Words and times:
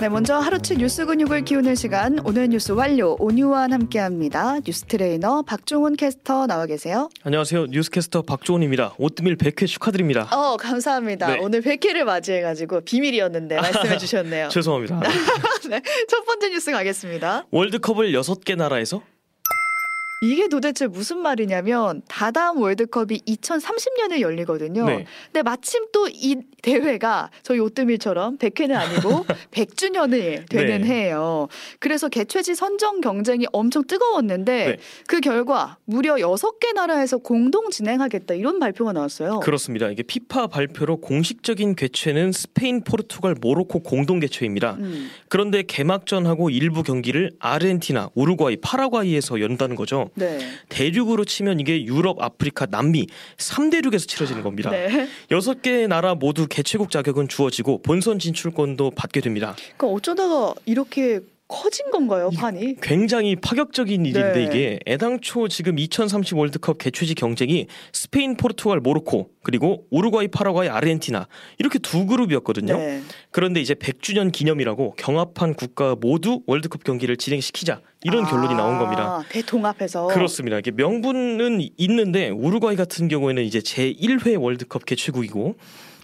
네, 0.00 0.08
먼저 0.08 0.36
하루치 0.38 0.76
뉴스 0.76 1.04
근육을 1.06 1.42
키우는 1.44 1.74
시간 1.74 2.20
오늘 2.24 2.48
뉴스 2.48 2.70
완료 2.72 3.16
온유와 3.18 3.62
함께합니다. 3.70 4.60
뉴스 4.60 4.84
트레이너 4.84 5.42
박종훈 5.42 5.96
캐스터 5.96 6.46
나와 6.46 6.66
계세요. 6.66 7.08
안녕하세요. 7.24 7.66
뉴스 7.66 7.90
캐스터 7.90 8.22
박종훈입니다. 8.22 8.94
오뜨밀 8.98 9.36
100회 9.36 9.66
축하드립니다. 9.66 10.28
어 10.30 10.56
감사합니다. 10.56 11.26
네. 11.34 11.38
오늘 11.40 11.62
100회를 11.62 12.04
맞이해 12.04 12.42
가지고 12.42 12.80
비밀이었는데 12.82 13.56
말씀해 13.60 13.98
주셨네요. 13.98 14.48
죄송합니다. 14.50 15.00
네, 15.68 15.82
첫 16.08 16.24
번째 16.24 16.50
뉴스 16.50 16.70
가겠습니다. 16.70 17.46
월드컵을 17.50 18.12
6개 18.12 18.54
나라에서 18.56 19.02
이게 20.20 20.48
도대체 20.48 20.86
무슨 20.86 21.18
말이냐면 21.18 22.02
다다음 22.08 22.60
월드컵이 22.60 23.22
2030년에 23.26 24.20
열리거든요. 24.20 24.84
네. 24.86 25.06
근데 25.32 25.42
마침 25.42 25.86
또 25.92 26.08
이 26.20 26.36
대회가 26.62 27.30
저희 27.42 27.58
오뜨밀처럼 27.60 28.38
100회는 28.38 28.74
아니고 28.74 29.24
100주년을 29.52 30.48
되는 30.48 30.80
네. 30.82 30.86
해예요. 30.88 31.48
그래서 31.78 32.08
개최지 32.08 32.54
선정 32.54 33.00
경쟁이 33.00 33.46
엄청 33.52 33.84
뜨거웠는데 33.86 34.66
네. 34.66 34.76
그 35.06 35.20
결과 35.20 35.78
무려 35.84 36.16
6개 36.16 36.74
나라에서 36.74 37.18
공동 37.18 37.70
진행하겠다 37.70 38.34
이런 38.34 38.58
발표가 38.58 38.92
나왔어요. 38.92 39.40
그렇습니다. 39.40 39.88
이게 39.88 40.02
피파 40.02 40.48
발표로 40.48 40.96
공식적인 40.98 41.76
개최는 41.76 42.32
스페인, 42.32 42.82
포르투갈, 42.82 43.36
모로코 43.40 43.80
공동 43.80 44.18
개최입니다. 44.20 44.74
음, 44.80 45.10
그런데 45.28 45.62
개막전하고 45.62 46.50
일부 46.50 46.82
경기를 46.82 47.30
아르헨티나, 47.38 48.10
우루과이, 48.14 48.56
파라과이에서 48.56 49.40
연다는 49.40 49.76
거죠. 49.76 50.07
네. 50.14 50.38
대륙으로 50.68 51.24
치면 51.24 51.60
이게 51.60 51.84
유럽, 51.84 52.22
아프리카, 52.22 52.66
남미 52.66 53.06
3대륙에서 53.36 54.08
치러지는 54.08 54.42
겁니다. 54.42 54.70
네. 54.70 55.08
여섯 55.30 55.62
개 55.62 55.86
나라 55.86 56.14
모두 56.14 56.46
개최국 56.48 56.90
자격은 56.90 57.28
주어지고 57.28 57.82
본선 57.82 58.18
진출권도 58.18 58.92
받게 58.92 59.20
됩니다. 59.20 59.54
그러니까 59.76 59.86
어쩌다가 59.88 60.54
이렇게 60.64 61.20
커진 61.48 61.90
건가요, 61.90 62.28
판이? 62.36 62.76
굉장히 62.82 63.34
파격적인 63.34 64.04
일인데 64.04 64.32
네. 64.32 64.44
이게 64.44 64.78
애당초 64.86 65.48
지금 65.48 65.78
2030 65.78 66.36
월드컵 66.36 66.76
개최지 66.76 67.14
경쟁이 67.14 67.66
스페인, 67.92 68.36
포르투갈, 68.36 68.80
모로코 68.80 69.30
그리고 69.42 69.86
우루과이, 69.90 70.28
파라과이, 70.28 70.68
아르헨티나 70.68 71.26
이렇게 71.58 71.78
두 71.78 72.04
그룹이었거든요. 72.04 72.76
네. 72.76 73.02
그런데 73.30 73.62
이제 73.62 73.72
100주년 73.72 74.30
기념이라고 74.30 74.94
경합한 74.98 75.54
국가 75.54 75.96
모두 75.98 76.42
월드컵 76.46 76.84
경기를 76.84 77.16
진행시키자 77.16 77.80
이런 78.04 78.26
결론이 78.26 78.54
나온 78.54 78.78
겁니다. 78.78 79.02
아, 79.02 79.24
대통합해서. 79.30 80.08
그렇습니다. 80.08 80.58
이게 80.58 80.70
명분은 80.70 81.66
있는데 81.78 82.28
우루과이 82.28 82.76
같은 82.76 83.08
경우에는 83.08 83.42
이제 83.42 83.62
제 83.62 83.90
1회 83.90 84.38
월드컵 84.40 84.84
개최국이고 84.84 85.56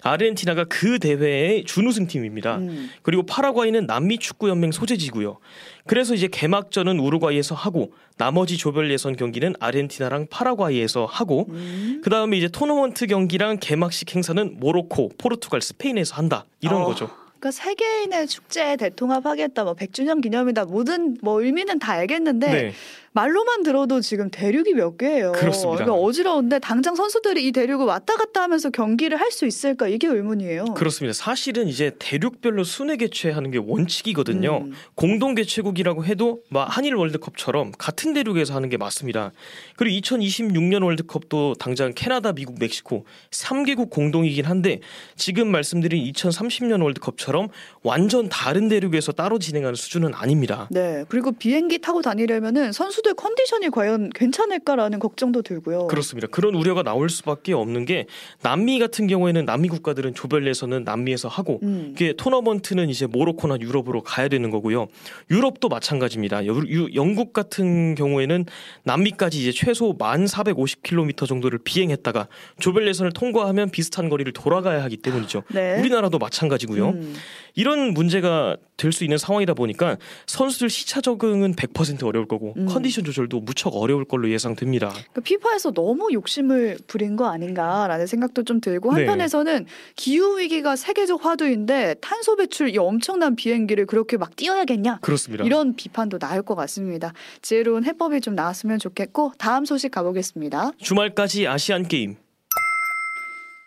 아르헨티나가 0.04 0.64
그 0.64 0.98
대회의 0.98 1.64
준우승 1.64 2.06
팀입니다. 2.06 2.58
음. 2.58 2.90
그리고 3.02 3.24
파라과이는 3.24 3.86
남미 3.86 4.18
축구 4.18 4.48
연맹 4.48 4.70
소재지고요. 4.70 5.38
그래서 5.86 6.14
이제 6.14 6.28
개막전은 6.28 7.00
우루과이에서 7.00 7.54
하고 7.54 7.92
나머지 8.16 8.56
조별 8.56 8.90
예선 8.90 9.16
경기는 9.16 9.54
아르헨티나랑 9.58 10.28
파라과이에서 10.30 11.06
하고 11.06 11.46
음. 11.48 12.00
그 12.04 12.10
다음에 12.10 12.36
이제 12.36 12.48
토너먼트 12.48 13.06
경기랑 13.06 13.58
개막식 13.60 14.14
행사는 14.14 14.56
모로코, 14.60 15.10
포르투갈, 15.18 15.62
스페인에서 15.62 16.14
한다 16.16 16.44
이런 16.60 16.82
어. 16.82 16.84
거죠. 16.84 17.10
그러니까 17.38 17.50
세계인의 17.50 18.26
축제 18.26 18.76
대통합하겠다, 18.76 19.64
뭐 19.64 19.74
100주년 19.74 20.22
기념이다, 20.22 20.64
모든 20.64 21.16
뭐 21.20 21.42
의미는 21.42 21.78
다 21.78 21.92
알겠는데 21.92 22.46
네. 22.50 22.72
말로만 23.18 23.62
들어도 23.62 24.00
지금 24.00 24.28
대륙이 24.28 24.74
몇 24.74 24.98
개예요. 24.98 25.30
그렇습니다. 25.32 25.84
그러니까 25.84 26.04
어지러운데 26.04 26.58
당장 26.58 26.96
선수들이 26.96 27.46
이 27.46 27.52
대륙을 27.52 27.86
왔다 27.86 28.14
갔다 28.16 28.42
하면서 28.42 28.70
경기를 28.70 29.18
할 29.20 29.34
수 29.34 29.46
있을까 29.46 29.88
이게 29.88 30.06
의문이에요. 30.06 30.64
그렇습니다. 30.76 31.12
사실은 31.12 31.66
이제 31.66 31.90
대륙별로 31.98 32.62
순회 32.62 32.96
개최하는 32.98 33.50
게 33.50 33.58
원칙이거든요. 33.58 34.58
음. 34.66 34.72
공동 34.94 35.34
개최국이라고 35.34 36.04
해도 36.04 36.42
뭐 36.50 36.62
한일 36.62 36.94
월드컵처럼 36.94 37.72
같은 37.76 38.12
대륙에서 38.14 38.54
하는 38.54 38.68
게 38.68 38.76
맞습니다. 38.76 39.32
그리고 39.76 39.98
2026년 40.00 40.84
월드컵도 40.84 41.54
당장 41.58 41.92
캐나다, 41.96 42.32
미국, 42.32 42.60
멕시코 42.60 43.06
3개국 43.32 43.90
공동이긴 43.90 44.44
한데 44.44 44.80
지금 45.16 45.48
말씀드린 45.50 46.04
2030년 46.12 46.82
월드컵처럼 46.84 47.48
완전 47.82 48.28
다른 48.28 48.68
대륙에서 48.68 49.10
따로 49.12 49.40
진행하는 49.40 49.74
수준은 49.74 50.14
아닙니다. 50.14 50.68
네. 50.70 51.04
그리고 51.08 51.32
비행기 51.32 51.78
타고 51.80 52.02
다니려면은 52.02 52.70
선수 52.70 53.02
들 53.04 53.14
컨디션이 53.14 53.68
과연 53.70 54.10
괜찮을까라는 54.10 54.98
걱정도 54.98 55.42
들고요. 55.42 55.86
그렇습니다. 55.88 56.26
그런 56.26 56.54
우려가 56.54 56.82
나올 56.82 57.08
수밖에 57.10 57.52
없는 57.52 57.84
게 57.84 58.06
남미 58.42 58.78
같은 58.78 59.06
경우에는 59.06 59.44
남미 59.44 59.68
국가들은 59.68 60.14
조별 60.14 60.46
예선은 60.48 60.84
남미에서 60.84 61.28
하고 61.28 61.60
음. 61.62 61.90
이게 61.94 62.14
토너먼트는 62.16 62.88
이제 62.88 63.06
모로코나 63.06 63.58
유럽으로 63.60 64.02
가야 64.02 64.28
되는 64.28 64.50
거고요. 64.50 64.88
유럽도 65.30 65.68
마찬가지입니다. 65.68 66.46
유- 66.46 66.64
유- 66.68 66.88
영국 66.94 67.32
같은 67.32 67.94
경우에는 67.94 68.46
남미까지 68.84 69.38
이제 69.40 69.52
최소 69.52 69.96
1,450km 69.96 71.26
정도를 71.28 71.58
비행했다가 71.62 72.28
조별 72.58 72.86
예선을 72.88 73.12
통과하면 73.12 73.70
비슷한 73.70 74.08
거리를 74.08 74.32
돌아가야 74.32 74.82
하기 74.84 74.96
때문이죠. 74.98 75.42
네. 75.52 75.78
우리나라도 75.78 76.18
마찬가지고요. 76.18 76.88
음. 76.90 77.14
이런 77.54 77.92
문제가 77.94 78.56
될 78.76 78.92
수 78.94 79.04
있는 79.04 79.18
상황이다 79.18 79.54
보니까 79.54 79.96
선수들 80.26 80.70
시차 80.70 81.00
적응은 81.00 81.54
100% 81.56 82.04
어려울 82.06 82.26
거고 82.26 82.54
음. 82.56 82.66
컨디션 82.66 83.04
조절도 83.04 83.40
무척 83.40 83.74
어려울 83.74 84.04
걸로 84.04 84.30
예상됩니다. 84.30 84.92
그 85.12 85.20
피파에서 85.20 85.72
너무 85.72 86.12
욕심을 86.12 86.78
부린 86.86 87.16
거 87.16 87.26
아닌가라는 87.26 88.06
생각도 88.06 88.44
좀 88.44 88.60
들고 88.60 88.94
네. 88.94 89.00
한편에서는 89.00 89.66
기후 89.96 90.38
위기가 90.38 90.76
세계적 90.76 91.24
화두인데 91.24 91.94
탄소 92.00 92.36
배출 92.36 92.70
이 92.70 92.78
엄청난 92.78 93.34
비행기를 93.36 93.86
그렇게 93.86 94.16
막 94.16 94.36
띄워야겠냐 94.36 94.98
그렇습니다. 95.02 95.44
이런 95.44 95.74
비판도 95.74 96.18
나올 96.18 96.42
것 96.42 96.54
같습니다. 96.54 97.12
지혜로운 97.42 97.84
해법이 97.84 98.20
좀 98.20 98.34
나왔으면 98.34 98.78
좋겠고 98.78 99.32
다음 99.38 99.64
소식 99.64 99.90
가보겠습니다. 99.90 100.72
주말까지 100.78 101.46
아시안 101.48 101.88
게임 101.88 102.16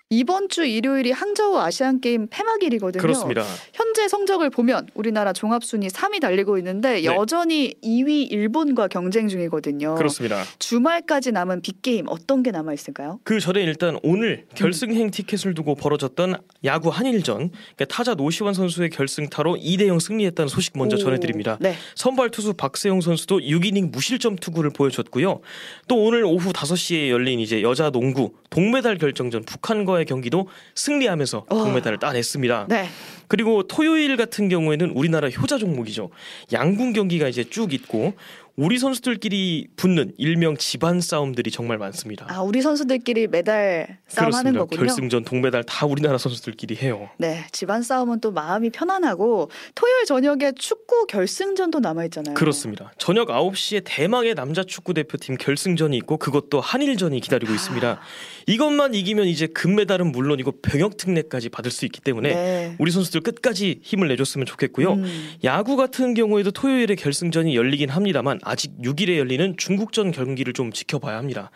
이번 0.10 0.48
주 0.48 0.64
일요일이 0.64 1.12
항저우 1.12 1.58
아시안 1.58 2.00
게임 2.00 2.28
폐막일이거든요. 2.30 3.02
그렇습니다. 3.02 3.44
현재 3.74 4.08
성적을 4.08 4.50
보면 4.50 4.88
우리나라 4.94 5.34
종합 5.34 5.66
순위 5.66 5.88
3위 5.90 6.22
달리고 6.22 6.58
있는데 6.60 7.02
네. 7.02 7.04
여전히 7.04 7.74
2위 7.84 8.32
일본과 8.32 8.88
경쟁 8.88 9.28
중이거든요. 9.28 9.96
그렇습니다. 9.96 10.46
주말까지 10.60 11.34
남은 11.34 11.62
big 11.62 11.82
게임 11.82 12.06
어떤 12.08 12.42
게 12.42 12.52
남아 12.52 12.74
있을까요? 12.74 13.20
그 13.26 13.42
전에 13.42 13.62
일단 13.62 14.00
오늘 14.02 14.46
결승행 14.56 15.12
티켓을 15.12 15.54
두고 15.54 15.76
벌어졌던 15.76 16.38
야구 16.64 16.88
한일전 16.88 17.50
그러니까 17.50 17.86
타자 17.90 18.14
노시환 18.14 18.54
선수의 18.54 18.90
결승타로 18.92 19.58
2대 19.58 19.88
0 19.88 20.00
승리했다는 20.00 20.48
소식 20.48 20.78
먼저 20.78 20.96
오, 20.96 21.00
전해드립니다. 21.00 21.58
네. 21.60 21.76
선발 21.96 22.30
투수 22.30 22.54
박세웅 22.54 23.02
선수도 23.02 23.40
6이닝 23.40 23.92
무실점 23.92 24.38
투구를 24.38 24.70
보여줬고요. 24.70 25.42
또 25.90 25.96
오늘 26.02 26.24
오후 26.24 26.54
5시에 26.54 27.10
열린 27.10 27.42
이제 27.42 27.62
여자 27.62 27.90
농구 27.90 28.32
동메달 28.50 28.98
결정전 28.98 29.44
북한과의 29.44 30.06
경기도 30.06 30.48
승리하면서 30.76 31.46
어. 31.50 31.56
동메달을 31.56 32.00
따냈습니다. 32.00 32.68
네. 32.70 32.88
그리고 33.28 33.64
토요일 33.68 34.16
같은 34.18 34.50
경우에는 34.50 34.92
우리나라 34.92 35.30
효자 35.30 35.58
종목이죠. 35.58 36.10
양궁 36.54 36.94
경기가 36.94 37.28
이제 37.28 37.44
쭉 37.44 37.74
있고 37.74 38.14
우리 38.60 38.80
선수들끼리 38.80 39.68
붙는 39.76 40.14
일명 40.18 40.58
집안 40.58 41.00
싸움들이 41.00 41.52
정말 41.52 41.78
많습니다. 41.78 42.26
아, 42.28 42.42
우리 42.42 42.64
선수들끼리 42.64 43.28
메달 43.28 44.00
싸움하는. 44.08 44.54
거군요. 44.54 44.80
결승전 44.80 45.26
동메달 45.26 45.64
다 45.64 45.86
우리나라 45.86 46.18
선수들끼리 46.18 46.76
해요. 46.78 47.08
네, 47.20 47.46
집안 47.52 47.84
싸움은 47.84 48.20
또 48.20 48.32
마음이 48.32 48.72
편안하고 48.72 49.52
토요일 49.76 50.06
저녁에 50.06 50.54
축구 50.56 51.06
결승전도 51.06 51.82
남아 51.82 52.06
있잖아요. 52.06 52.34
그렇습니다. 52.34 52.92
저녁 52.98 53.28
9시에 53.28 53.84
대망의 53.86 54.34
남자 54.34 54.64
축구 54.64 54.96
대표팀 54.96 55.38
결승전이 55.38 55.96
있고 55.98 56.18
그것도 56.18 56.60
한일전이 56.60 57.20
기다리고 57.20 57.54
있습니다. 57.54 58.00
이것만 58.48 58.96
이기면 58.96 59.28
이제 59.28 59.46
금메달은 59.46 60.12
물론이고 60.12 60.62
병역 60.64 60.98
특례까지 60.98 61.50
받을 61.50 61.70
수 61.70 61.86
있기 61.86 62.02
때문에 62.02 62.34
네. 62.34 62.76
우리 62.80 62.90
선수들 62.90 63.22
끝까지 63.22 63.82
힘을 63.84 64.08
내줬으면 64.08 64.48
좋겠고요. 64.48 64.94
음, 64.94 65.34
야구 65.44 65.76
같은 65.76 66.16
경우에도 66.16 66.50
토요일에 66.50 66.96
결승전이 66.96 67.56
열리긴 67.56 67.90
합니다만 67.90 68.40
아직 68.48 68.72
6일에 68.82 69.18
열리는 69.18 69.56
중국전 69.58 70.12
경기를 70.12 70.54
좀 70.54 70.72
지켜봐야 70.72 71.18
합니다. 71.18 71.52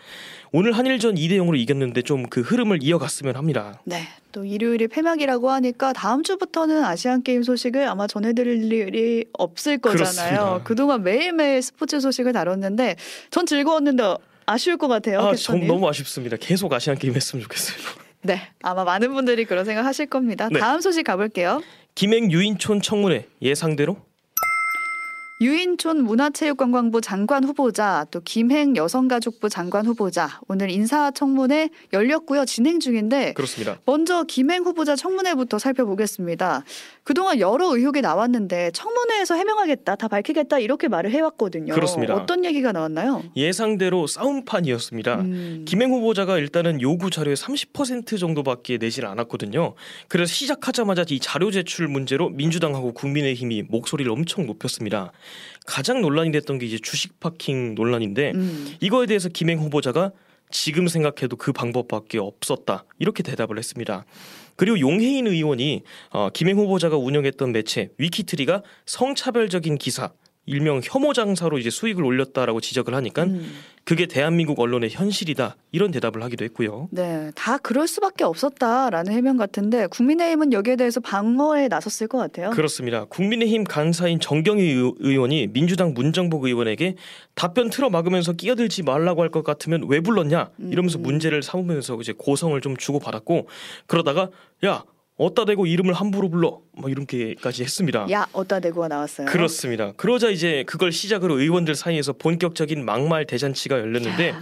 오늘 0.52 0.74
한일전 0.74 1.16
2대 1.16 1.32
0으로 1.38 1.58
이겼는데 1.58 2.02
좀 2.02 2.22
그 2.30 2.42
흐름을 2.42 2.80
이어갔으면 2.84 3.36
합니다. 3.36 3.82
네. 3.86 4.04
또 4.32 4.46
일요일이 4.46 4.88
폐막이라고 4.88 5.50
하니까 5.50 5.92
다음 5.94 6.24
주부터는 6.24 6.84
아시안 6.84 7.24
게임 7.24 7.44
소식을 7.44 7.88
아마 7.88 8.08
전해드릴 8.08 8.72
일이 8.72 9.26
없을 9.34 9.78
거잖아요. 9.78 10.06
그렇습니다. 10.06 10.64
그동안 10.64 11.04
매일매일 11.04 11.62
스포츠 11.62 12.00
소식을 12.00 12.32
다뤘는데 12.34 12.96
전 13.30 13.46
즐거웠는데 13.46 14.16
아쉬울 14.46 14.78
것 14.78 14.88
같아요. 14.88 15.20
아. 15.20 15.36
정 15.36 15.66
너무 15.68 15.88
아쉽습니다. 15.90 16.38
계속 16.38 16.72
아시안 16.72 16.98
게임 16.98 17.14
했으면 17.16 17.44
좋겠어요. 17.44 17.78
네, 18.24 18.42
아마 18.62 18.84
많은 18.84 19.14
분들이 19.14 19.46
그런 19.46 19.66
생각 19.66 19.86
하실 19.86 20.06
겁니다. 20.06 20.48
네. 20.52 20.60
다음 20.60 20.80
소식 20.80 21.04
가볼게요. 21.04 21.62
김행 21.96 22.32
유인촌 22.32 22.82
청문회 22.82 23.26
예상대로 23.42 23.98
유인촌 25.42 26.04
문화체육관광부 26.04 27.02
장관 27.02 27.44
후보자 27.44 28.06
또 28.12 28.22
김행 28.24 28.76
여성가족부 28.76 29.50
장관 29.50 29.88
후보자 29.88 30.40
오늘 30.48 30.70
인사청문회 30.70 31.70
열렸고요. 31.92 32.46
진행 32.46 32.80
중인데 32.80 33.34
그렇습니다. 33.34 33.80
먼저 33.86 34.24
김행 34.24 34.64
후보자 34.64 34.96
청문회부터 34.96 35.58
살펴보겠습니다. 35.58 36.64
그동안 37.04 37.40
여러 37.40 37.76
의혹이 37.76 38.02
나왔는데 38.02 38.70
청문회에서 38.76 39.34
해명하겠다, 39.34 39.96
다 39.96 40.08
밝히겠다 40.08 40.60
이렇게 40.60 40.88
말을 40.88 41.10
해왔거든요. 41.10 41.74
그렇습니다. 41.74 42.14
어떤 42.14 42.46
얘기가 42.46 42.72
나왔나요? 42.72 43.24
예상대로 43.36 44.06
싸움판이었습니다. 44.06 45.16
음, 45.22 45.66
김행 45.68 45.92
후보자가 45.92 46.38
일단은 46.38 46.82
요구 46.82 47.10
자료의 47.10 47.36
30% 47.36 48.20
정도밖에 48.20 48.78
내질 48.78 49.08
않았거든요. 49.08 49.74
그래서 50.08 50.32
시작하자마자 50.32 51.06
이 51.10 51.20
자료 51.20 51.50
제출 51.50 51.88
문제로 51.88 52.30
민주당하고 52.30 52.94
국민의힘이 52.94 53.64
목소리를 53.64 54.12
엄청 54.12 54.46
높였습니다. 54.46 55.12
가장 55.66 56.02
논란이 56.02 56.32
됐던 56.32 56.60
게 56.60 56.66
이제 56.66 56.78
주식 56.78 57.20
파킹 57.20 57.76
논란인데 57.76 58.32
음, 58.36 58.76
이거에 58.80 59.06
대해서 59.06 59.30
김행 59.30 59.60
후보자가 59.60 60.12
지금 60.50 60.88
생각해도 60.88 61.38
그 61.38 61.52
방법밖에 61.52 62.18
없었다 62.20 62.86
이렇게 63.00 63.24
대답을 63.24 63.58
했습니다. 63.58 64.06
그리고 64.56 64.80
용해인 64.80 65.28
의원이 65.28 65.84
어, 66.12 66.30
김행 66.34 66.58
후보자가 66.58 66.98
운영했던 66.98 67.52
매체 67.52 67.90
위키트리가 67.98 68.62
성차별적인 68.86 69.78
기사 69.78 70.12
일명 70.48 70.82
혐오 70.84 71.14
장사로 71.14 71.60
이제 71.60 71.70
수익을 71.70 72.04
올렸다라고 72.04 72.62
지적을 72.62 72.96
하니까 72.96 73.24
음. 73.24 73.52
그게 73.84 74.06
대한민국 74.06 74.60
언론의 74.60 74.90
현실이다 74.92 75.56
이런 75.72 75.92
대답을 75.92 76.22
하기도 76.24 76.44
했고요. 76.46 76.88
네, 76.92 77.32
다 77.36 77.58
그럴 77.58 77.88
수밖에 77.88 78.24
없었다라는 78.24 79.12
해명 79.12 79.38
같은데 79.38 79.88
국민의힘은 79.88 80.54
여기에 80.54 80.76
대해서 80.76 81.00
방어에 81.00 81.68
나섰을 81.68 82.08
것 82.08 82.18
같아요. 82.18 82.52
그렇습니다. 82.52 83.06
국민의힘 83.06 83.64
간사인 83.64 84.20
정경희 84.20 84.64
의- 84.64 84.94
의원이 85.00 85.48
민주당 85.48 85.94
문정복 85.94 86.46
의원에게 86.46 86.96
답변 87.36 87.70
틀어 87.70 87.90
막으면서 87.90 88.34
끼어들지 88.34 88.84
말라고 88.84 89.22
할 89.24 89.32
것 89.32 89.44
같으면 89.44 89.86
왜 89.88 90.02
불렀냐 90.02 90.50
이러면서 90.60 91.00
음. 91.00 91.04
문제를 91.04 91.42
삼으면서 91.42 91.98
이제 92.02 92.14
고성을 92.18 92.60
좀 92.62 92.76
주고 92.78 93.00
받았고 93.00 93.48
그러다가 93.88 94.30
야 94.66 94.84
어따 95.18 95.46
대고 95.46 95.68
이름을 95.68 95.94
함부로 95.94 96.30
불러 96.30 96.60
뭐 96.82 96.90
이렇게까지 96.90 97.64
했습니다. 97.64 98.08
야, 98.12 98.28
어따 98.34 98.60
대고가 98.60 98.88
나왔어요. 98.88 99.28
그렇습니다. 99.28 99.94
그러자 99.96 100.30
이제 100.30 100.64
그걸 100.68 100.92
시작으로 100.92 101.40
의원들 101.40 101.76
사이에서 101.76 102.14
본격적인 102.14 102.84
막말 102.84 103.26
대잔치가 103.26 103.80
열렸는데 103.80 104.34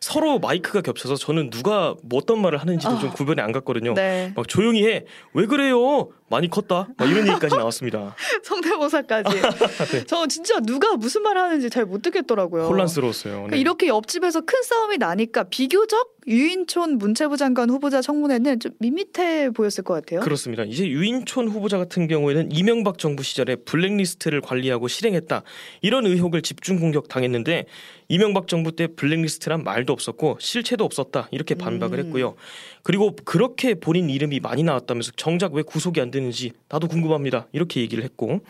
서로 0.00 0.38
마이크가 0.38 0.82
겹쳐서 0.82 1.16
저는 1.16 1.50
누가 1.50 1.94
뭐 2.02 2.20
어떤 2.20 2.40
말을 2.40 2.58
하는지도 2.58 2.98
좀 3.00 3.08
아. 3.10 3.12
구별이 3.12 3.40
안 3.40 3.50
갔거든요. 3.50 3.94
네, 3.94 4.32
막 4.36 4.46
조용히 4.46 4.86
해. 4.86 5.04
왜 5.32 5.46
그래요? 5.46 6.10
많이 6.28 6.50
컸다. 6.50 6.88
막 6.96 7.10
이런 7.10 7.26
얘기까지 7.28 7.56
나왔습니다. 7.56 8.14
성대모사까지. 8.42 9.36
저 10.06 10.26
진짜 10.26 10.60
누가 10.60 10.96
무슨 10.96 11.22
말 11.22 11.38
하는지 11.38 11.70
잘 11.70 11.86
못 11.86 12.02
듣겠더라고요. 12.02 12.62
네. 12.62 12.68
혼란스러웠어요. 12.68 13.32
그러니까 13.32 13.54
네. 13.56 13.60
이렇게 13.60 13.86
옆집에서 13.86 14.40
큰 14.40 14.60
싸움이 14.62 14.98
나니까 14.98 15.44
비교적 15.44 16.16
유인촌 16.26 16.98
문체부 16.98 17.36
장관 17.36 17.70
후보자 17.70 18.02
청문회는 18.02 18.58
좀 18.58 18.72
밋밋해 18.80 19.50
보였을 19.50 19.84
것 19.84 19.94
같아요. 19.94 20.20
그렇습니다. 20.20 20.64
이제 20.64 20.88
유인촌 20.88 21.46
후보자 21.48 21.78
같은 21.86 22.08
경우에는 22.08 22.52
이명박 22.52 22.98
정부 22.98 23.22
시절에 23.22 23.56
블랙리스트를 23.56 24.40
관리하고 24.40 24.88
실행했다 24.88 25.42
이런 25.80 26.06
의혹을 26.06 26.42
집중 26.42 26.78
공격 26.78 27.08
당했는데 27.08 27.66
이명박 28.08 28.48
정부 28.48 28.74
때 28.74 28.86
블랙리스트란 28.88 29.64
말도 29.64 29.92
없었고 29.92 30.38
실체도 30.40 30.84
없었다 30.84 31.28
이렇게 31.30 31.54
반박을 31.54 31.98
음. 31.98 32.04
했고요. 32.06 32.34
그리고 32.82 33.16
그렇게 33.24 33.74
본인 33.74 34.10
이름이 34.10 34.40
많이 34.40 34.62
나왔다면서 34.62 35.12
정작 35.16 35.54
왜 35.54 35.62
구속이 35.62 36.00
안 36.00 36.10
되는지 36.10 36.52
나도 36.68 36.88
궁금합니다 36.88 37.48
이렇게 37.52 37.80
얘기를 37.80 38.04
했고 38.04 38.40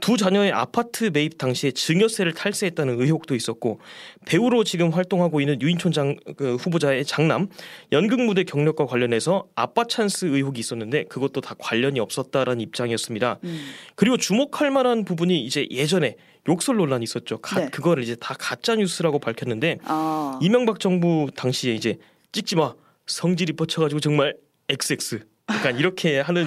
두 0.00 0.16
자녀의 0.16 0.52
아파트 0.52 1.10
매입 1.12 1.38
당시에 1.38 1.70
증여세를 1.70 2.34
탈세했다는 2.34 3.00
의혹도 3.00 3.34
있었고 3.34 3.80
배우로 4.26 4.64
지금 4.64 4.90
활동하고 4.90 5.40
있는 5.40 5.60
유인촌 5.62 5.92
장, 5.92 6.16
그 6.36 6.56
후보자의 6.56 7.04
장남 7.04 7.48
연극 7.92 8.20
무대 8.20 8.44
경력과 8.44 8.86
관련해서 8.86 9.46
아빠 9.54 9.84
찬스 9.84 10.26
의혹이 10.26 10.60
있었는데 10.60 11.04
그것도 11.04 11.40
다 11.40 11.54
관련이 11.58 11.98
없었다라는 12.00 12.60
입장이었습니다. 12.60 13.38
음. 13.44 13.66
그리고 13.94 14.16
주목할 14.16 14.70
만한 14.70 15.04
부분이 15.04 15.44
이제 15.44 15.66
예전에 15.70 16.16
욕설 16.48 16.76
논란이 16.76 17.02
있었죠. 17.04 17.38
가, 17.38 17.60
네. 17.60 17.68
그거를 17.70 18.02
이제 18.02 18.14
다 18.16 18.34
가짜 18.38 18.76
뉴스라고 18.76 19.18
밝혔는데 19.18 19.78
아, 19.84 20.38
이명박 20.42 20.78
정부 20.78 21.28
당시에 21.34 21.74
이제 21.74 21.98
찍지 22.32 22.56
마 22.56 22.74
성질이 23.06 23.54
뻗쳐가지고 23.54 24.00
정말 24.00 24.36
XX 24.68 25.20
약간 25.50 25.78
이렇게 25.78 26.20
하는 26.20 26.46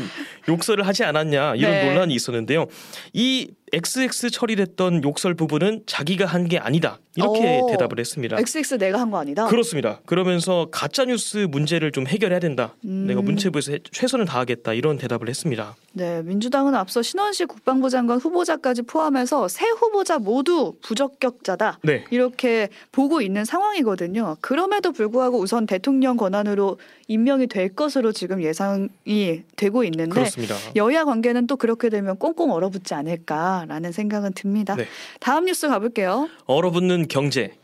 욕설을 0.50 0.86
하지 0.86 1.04
않았냐 1.04 1.56
이런 1.56 1.72
네. 1.72 1.86
논란이 1.86 2.14
있었는데요. 2.14 2.66
이 3.14 3.50
XX 3.74 4.30
처리됐던 4.32 5.04
욕설 5.04 5.34
부분은 5.36 5.84
자기가 5.86 6.26
한 6.26 6.48
게 6.50 6.58
아니다 6.58 7.00
이렇게 7.16 7.60
오. 7.62 7.68
대답을 7.68 8.00
했습니다. 8.00 8.38
XX 8.40 8.76
내가 8.78 9.00
한 9.00 9.12
거 9.12 9.18
아니다. 9.20 9.46
그렇습니다. 9.48 10.00
그러면서 10.06 10.68
가짜 10.72 11.04
뉴스 11.06 11.48
문제를 11.50 11.92
좀 11.92 12.08
해결해야 12.08 12.40
된다. 12.40 12.76
음. 12.86 13.06
내가 13.08 13.22
문체부에서 13.22 13.74
해- 13.74 13.80
최선을 13.92 14.26
다하겠다 14.26 14.74
이런 14.74 14.98
대답을 14.98 15.28
했습니다. 15.28 15.76
네, 15.94 16.22
민주당은 16.24 16.76
앞서 16.76 17.02
신원식 17.02 17.48
국방부 17.50 17.90
장관 17.90 18.20
후보자까지 18.20 18.84
포함해서 18.84 19.48
세 19.48 19.66
후보자 19.68 20.18
모두 20.20 20.76
부적격자다. 20.82 21.80
네. 21.84 22.06
이렇게 22.12 22.70
보고 22.92 23.22
있는 23.22 23.44
상황이거든요. 23.44 24.38
그럼에도 24.40 24.92
불구하고 24.92 25.40
우선 25.40 25.66
대통령 25.66 26.16
권한으로 26.16 26.78
임명이 27.08 27.48
될 27.48 27.76
것으로 27.76 28.12
지금 28.12 28.42
예상이 28.44 29.44
되고 29.56 29.84
있는데 29.84 30.12
그렇습니다. 30.12 30.56
여야 30.76 31.04
관계는 31.06 31.48
또 31.48 31.58
그렇게 31.58 31.90
되면 31.90 32.18
꽁꽁 32.18 32.52
얼어붙지 32.52 32.94
않을까 32.94 33.59
라는 33.66 33.92
생각은 33.92 34.34
듭니다. 34.34 34.76
네. 34.76 34.86
다음 35.20 35.46
뉴스 35.46 35.68
가볼게요. 35.68 36.30
얼어붙는 36.46 37.08
경제. 37.08 37.59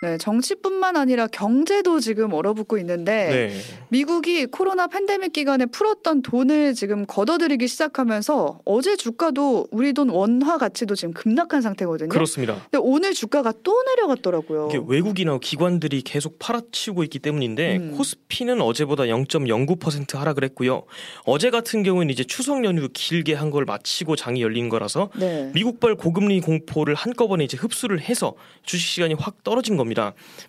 네, 0.00 0.16
정치뿐만 0.16 0.96
아니라 0.96 1.26
경제도 1.26 1.98
지금 1.98 2.32
얼어붙고 2.32 2.78
있는데 2.78 3.50
네. 3.50 3.60
미국이 3.88 4.46
코로나 4.46 4.86
팬데믹 4.86 5.32
기간에 5.32 5.66
풀었던 5.66 6.22
돈을 6.22 6.74
지금 6.74 7.04
걷어들이기 7.04 7.66
시작하면서 7.66 8.60
어제 8.64 8.94
주가도 8.94 9.66
우리 9.72 9.92
돈 9.92 10.08
원화 10.10 10.56
가치도 10.56 10.94
지금 10.94 11.12
급락한 11.14 11.62
상태거든요. 11.62 12.10
그렇습니다. 12.10 12.54
근데 12.70 12.78
오늘 12.80 13.12
주가가 13.12 13.52
또 13.64 13.82
내려갔더라고요. 13.82 14.68
이게 14.70 14.80
외국이나 14.86 15.36
기관들이 15.38 16.02
계속 16.02 16.38
팔아치우고 16.38 17.02
있기 17.02 17.18
때문인데 17.18 17.76
음. 17.78 17.94
코스피는 17.96 18.60
어제보다 18.60 19.02
0.09% 19.02 20.16
하락을 20.16 20.44
했고요. 20.44 20.84
어제 21.24 21.50
같은 21.50 21.82
경우는 21.82 22.10
이제 22.10 22.22
추석 22.22 22.64
연휴 22.64 22.88
길게 22.92 23.34
한 23.34 23.48
걸 23.48 23.64
마치고 23.64 24.14
장이 24.14 24.42
열린 24.42 24.68
거라서 24.68 25.08
네. 25.18 25.50
미국발 25.54 25.94
고금리 25.96 26.40
공포를 26.42 26.94
한꺼번에 26.94 27.42
이제 27.44 27.56
흡수를 27.56 27.98
해서 28.00 28.34
주식 28.62 28.86
시간이 28.86 29.14
확 29.14 29.42
떨어진 29.42 29.76
겁니다. 29.76 29.87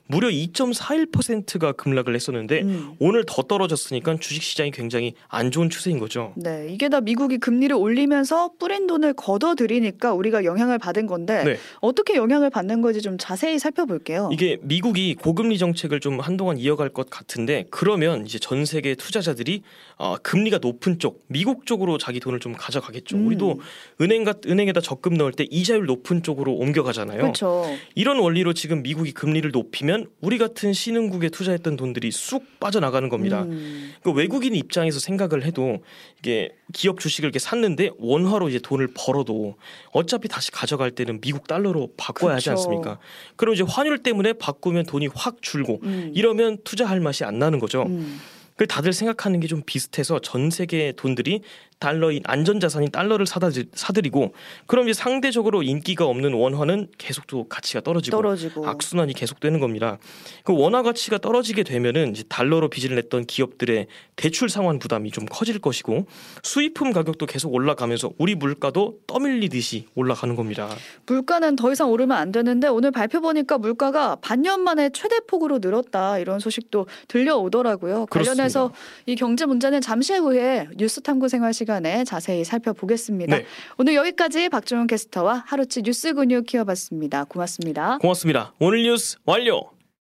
무려 0.08 0.28
2.41%가 0.30 1.74
급락을 1.74 2.16
했었는데 2.16 2.62
음. 2.62 2.94
오늘 3.00 3.24
더 3.26 3.44
떨어졌으니까 3.44 4.18
주식 4.20 4.44
시장이 4.44 4.72
굉장히 4.72 5.14
안 5.28 5.52
좋은 5.52 5.70
추세인 5.70 6.00
거죠. 6.00 6.34
네, 6.36 6.68
이게 6.70 6.90
다 6.90 7.02
미국이 7.02 7.38
금리를 7.38 7.76
올리면서 7.76 8.52
뿌린 8.60 8.88
돈을 8.88 9.14
걷어들이니까 9.14 10.14
우리가 10.14 10.44
영향을 10.44 10.78
받은 10.78 11.08
건데 11.08 11.44
네. 11.44 11.58
어떻게 11.82 12.16
영향을 12.16 12.50
받는 12.50 12.82
건지 12.82 13.02
좀 13.02 13.18
자세히 13.18 13.60
살펴볼게요. 13.60 14.30
이게 14.32 14.58
미국이 14.62 15.16
고금리 15.16 15.58
정책을 15.58 16.00
좀 16.00 16.20
한동안 16.20 16.58
이어갈 16.58 16.90
것 16.90 17.10
같은데 17.10 17.66
그러면 17.70 18.26
이제 18.26 18.40
전 18.40 18.66
세계 18.66 18.96
투자자들이 18.96 19.64
어, 19.98 20.16
금리가 20.22 20.60
높은 20.62 21.00
쪽 21.00 21.24
미국 21.28 21.66
쪽으로 21.66 21.98
자기 21.98 22.20
돈을 22.20 22.40
좀 22.40 22.54
가져가겠죠. 22.54 23.18
음. 23.18 23.28
우리도 23.28 23.60
은행 24.02 24.24
같 24.24 24.46
은행에다 24.46 24.82
적금 24.82 25.16
넣을 25.16 25.32
때 25.32 25.46
이자율 25.50 25.86
높은 25.86 26.24
쪽으로 26.24 26.54
옮겨가잖아요. 26.54 27.22
그렇죠. 27.22 27.66
이런 27.96 28.20
원리로 28.20 28.54
지금 28.54 28.82
미국이 28.82 29.12
금 29.12 29.29
리를 29.34 29.52
높이면 29.52 30.08
우리 30.22 30.38
같은 30.38 30.74
신흥국에 30.74 31.30
투자했던 31.30 31.76
돈들이 31.78 32.12
쑥 32.12 32.60
빠져나가는 32.60 33.08
겁니다. 33.10 33.44
음. 33.44 33.94
그 34.04 34.12
외국인 34.12 34.56
입장에서 34.56 35.00
생각을 35.00 35.44
해도 35.44 35.80
이게 36.20 36.50
기업 36.74 37.00
주식을 37.00 37.28
이렇게 37.28 37.40
샀는데 37.40 37.92
원화로 37.98 38.50
이제 38.50 38.60
돈을 38.60 38.90
벌어도 38.96 39.56
어차피 39.92 40.28
다시 40.28 40.52
가져갈 40.52 40.92
때는 40.92 41.22
미국 41.22 41.48
달러로 41.48 41.94
바꿔야 41.98 42.36
하지 42.36 42.50
그쵸. 42.50 42.52
않습니까? 42.52 43.00
그럼 43.36 43.54
이제 43.56 43.64
환율 43.68 44.04
때문에 44.04 44.34
바꾸면 44.34 44.86
돈이 44.86 45.08
확 45.14 45.42
줄고 45.42 45.80
음. 45.84 46.12
이러면 46.14 46.58
투자할 46.64 47.00
맛이 47.00 47.24
안 47.24 47.40
나는 47.40 47.60
거죠. 47.60 47.84
음. 47.84 48.20
그 48.56 48.68
다들 48.68 48.92
생각하는 48.92 49.40
게 49.40 49.48
좀 49.48 49.64
비슷해서 49.66 50.20
전 50.20 50.50
세계 50.50 50.92
돈들이 50.92 51.42
달러인 51.80 52.22
안전자산인 52.26 52.92
달러를 52.92 53.26
사다 53.26 53.50
사들이고 53.74 54.34
그럼 54.68 54.90
이제 54.90 54.94
상대적으로 54.94 55.64
인기가 55.64 56.06
없는 56.06 56.34
원화는 56.34 56.90
계속 56.98 57.26
또 57.28 57.48
가치가 57.48 57.80
떨어지고 57.80 58.18
떨어지고. 58.18 58.68
악순환이 58.68 59.14
계속되는 59.14 59.60
겁니다. 59.60 59.98
그 60.44 60.54
원화 60.54 60.84
가치가 60.84 61.18
떨어지게 61.18 61.64
되면은 61.64 62.12
이제 62.12 62.24
달러로 62.28 62.70
빚을 62.70 62.96
냈던 62.96 63.26
기업들의 63.26 63.88
대출 64.18 64.50
상환 64.50 64.78
부담이 64.80 65.12
좀 65.12 65.26
커질 65.26 65.60
것이고 65.60 66.06
수입품 66.44 66.92
가격도 66.92 67.26
계속 67.26 67.54
올라가면서 67.54 68.12
우리 68.18 68.36
물가도 68.36 69.00
떠밀리듯이 69.08 69.86
올라가는 69.96 70.36
겁니다. 70.36 70.70
물가는 71.06 71.56
더 71.56 71.72
이상 71.72 71.90
오르면 71.92 72.18
안 72.18 72.32
되는데 72.34 72.68
오늘 72.68 72.92
발표 72.92 73.22
보니까 73.22 73.58
물가가 73.58 74.18
반년 74.18 74.62
만에 74.62 74.90
최대폭으로 74.90 75.60
늘었다 75.60 76.20
이런 76.20 76.40
소식도 76.40 76.88
들려오더라고요. 77.08 78.08
그렇습니다. 78.08 78.44
그래서 78.44 78.74
이 79.06 79.16
경제 79.16 79.46
문제는 79.46 79.80
잠시 79.80 80.14
후에 80.16 80.68
뉴스 80.76 81.02
탐구 81.02 81.30
생활 81.30 81.54
시간에 81.70 82.04
자세히 82.04 82.44
살펴보겠습니다. 82.44 83.38
네. 83.38 83.46
오늘 83.78 83.94
여기까지 83.94 84.50
박종훈 84.50 84.88
캐스터와 84.88 85.44
하루치 85.46 85.84
뉴스 85.84 86.14
근육 86.14 86.48
키워봤습니다. 86.48 87.26
고맙습니다. 87.26 88.00
고맙습니다. 88.00 88.54
오늘 88.60 88.84
뉴스 88.84 89.18
완료. 89.26 89.79